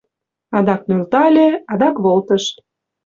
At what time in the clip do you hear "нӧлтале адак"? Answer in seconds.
0.89-1.95